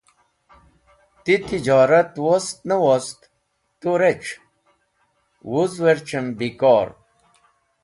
Ti 1.23 1.35
tijorat 1.47 2.11
wost 2.23 2.57
ne 2.67 2.75
wost, 2.85 3.19
tu 3.79 3.89
rec̃h 4.01 4.31
wuz 5.49 5.73
wer’c̃hem 5.83 6.27
bikor. 6.39 6.87